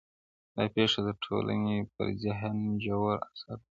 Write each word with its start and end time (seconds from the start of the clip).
دا 0.55 0.63
پېښه 0.75 0.99
د 1.07 1.09
ټولنې 1.23 1.77
پر 1.93 2.07
ذهن 2.23 2.57
ژور 2.83 3.15
اثر 3.29 3.51
پرېږدي, 3.51 3.59